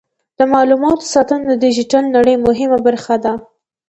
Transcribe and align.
د 0.37 0.39
معلوماتو 0.53 1.05
ساتنه 1.13 1.43
د 1.47 1.51
ډیجیټل 1.63 2.03
نړۍ 2.15 2.35
مهمه 2.45 2.77
برخه 2.87 3.15
ده. 3.23 3.33